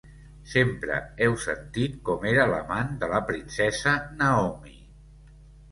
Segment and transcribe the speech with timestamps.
[0.53, 0.95] Sempre
[1.25, 4.77] heu sentit com era l'amant de la princesa Naomi.